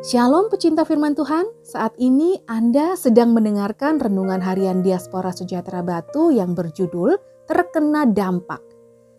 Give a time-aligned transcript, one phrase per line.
[0.00, 6.56] Shalom pecinta firman Tuhan, saat ini Anda sedang mendengarkan renungan harian Diaspora Sejahtera Batu yang
[6.56, 8.64] berjudul Terkena Dampak.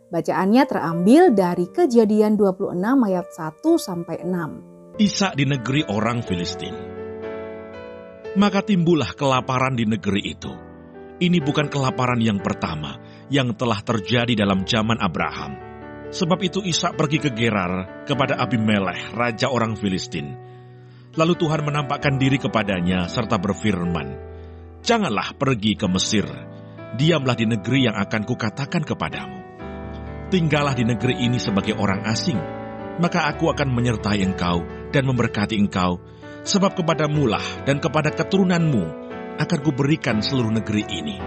[0.10, 4.98] Bacaannya terambil dari kejadian 26 ayat 1 sampai 6.
[5.06, 6.74] Ishak di negeri orang Filistin.
[8.42, 10.50] Maka timbullah kelaparan di negeri itu.
[11.22, 12.98] Ini bukan kelaparan yang pertama
[13.30, 15.54] yang telah terjadi dalam zaman Abraham.
[16.10, 20.50] Sebab itu Ishak pergi ke Gerar kepada Abimelech, raja orang Filistin
[21.12, 24.32] Lalu Tuhan menampakkan diri kepadanya serta berfirman,
[24.80, 26.24] Janganlah pergi ke Mesir,
[26.96, 29.40] diamlah di negeri yang akan kukatakan kepadamu.
[30.32, 32.40] Tinggallah di negeri ini sebagai orang asing,
[33.04, 34.64] maka aku akan menyertai engkau
[34.96, 36.00] dan memberkati engkau,
[36.48, 38.84] sebab kepadamulah dan kepada keturunanmu
[39.36, 41.20] akan kuberikan seluruh negeri ini.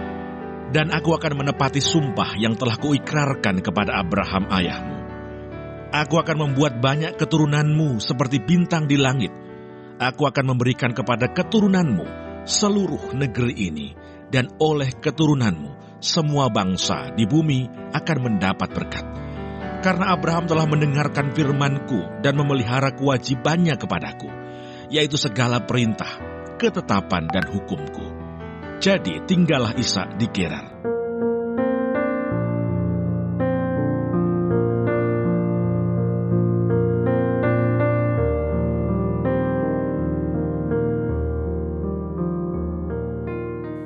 [0.73, 4.97] Dan aku akan menepati sumpah yang telah kuikrarkan kepada Abraham ayahmu.
[5.93, 9.44] Aku akan membuat banyak keturunanmu seperti bintang di langit,
[9.95, 13.87] Aku akan memberikan kepada keturunanmu seluruh negeri ini,
[14.27, 17.65] dan oleh keturunanmu semua bangsa di bumi
[17.95, 19.05] akan mendapat berkat.
[19.79, 24.29] Karena Abraham telah mendengarkan firmanku dan memelihara kewajibannya kepadaku,
[24.91, 26.09] yaitu segala perintah,
[26.57, 28.05] ketetapan, dan hukumku.
[28.81, 30.94] Jadi tinggallah Isa di Gerar.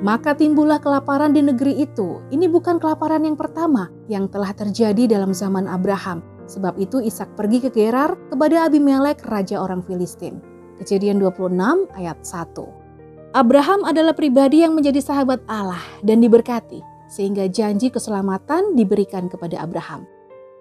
[0.00, 2.24] Maka timbullah kelaparan di negeri itu.
[2.32, 6.24] Ini bukan kelaparan yang pertama yang telah terjadi dalam zaman Abraham.
[6.48, 10.40] Sebab itu Ishak pergi ke Gerar kepada Abimelek, raja orang Filistin.
[10.80, 11.52] Kejadian 26
[11.92, 13.36] ayat 1.
[13.36, 16.80] Abraham adalah pribadi yang menjadi sahabat Allah dan diberkati,
[17.12, 20.08] sehingga janji keselamatan diberikan kepada Abraham.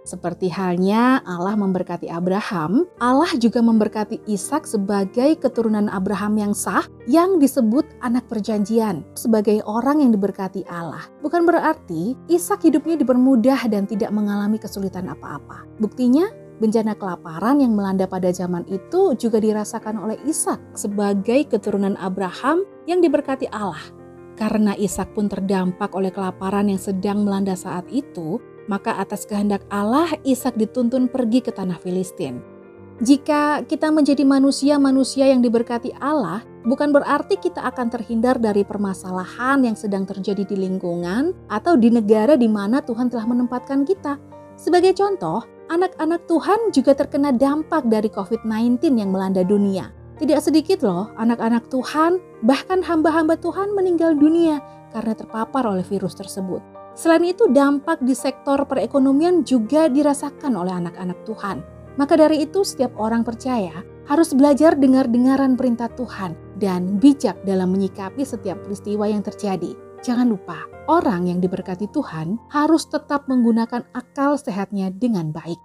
[0.09, 7.37] Seperti halnya Allah memberkati Abraham, Allah juga memberkati Ishak sebagai keturunan Abraham yang sah yang
[7.37, 11.05] disebut anak perjanjian sebagai orang yang diberkati Allah.
[11.21, 15.69] Bukan berarti Ishak hidupnya dipermudah dan tidak mengalami kesulitan apa-apa.
[15.77, 16.25] Buktinya
[16.57, 22.97] bencana kelaparan yang melanda pada zaman itu juga dirasakan oleh Ishak sebagai keturunan Abraham yang
[22.97, 23.93] diberkati Allah.
[24.33, 30.13] Karena Ishak pun terdampak oleh kelaparan yang sedang melanda saat itu, maka atas kehendak Allah
[30.21, 32.59] Ishak dituntun pergi ke tanah Filistin.
[32.99, 39.73] Jika kita menjadi manusia-manusia yang diberkati Allah, bukan berarti kita akan terhindar dari permasalahan yang
[39.73, 44.19] sedang terjadi di lingkungan atau di negara di mana Tuhan telah menempatkan kita.
[44.59, 49.95] Sebagai contoh, anak-anak Tuhan juga terkena dampak dari COVID-19 yang melanda dunia.
[50.19, 54.59] Tidak sedikit loh anak-anak Tuhan, bahkan hamba-hamba Tuhan meninggal dunia
[54.91, 56.78] karena terpapar oleh virus tersebut.
[56.99, 61.63] Selain itu, dampak di sektor perekonomian juga dirasakan oleh anak-anak Tuhan.
[61.95, 63.71] Maka dari itu, setiap orang percaya
[64.11, 69.79] harus belajar dengar-dengaran perintah Tuhan dan bijak dalam menyikapi setiap peristiwa yang terjadi.
[70.03, 75.59] Jangan lupa, orang yang diberkati Tuhan harus tetap menggunakan akal sehatnya dengan baik.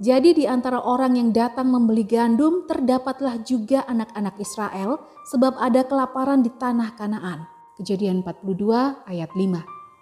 [0.00, 6.40] Jadi di antara orang yang datang membeli gandum terdapatlah juga anak-anak Israel sebab ada kelaparan
[6.40, 7.44] di tanah Kanaan.
[7.76, 9.77] Kejadian 42 ayat 5.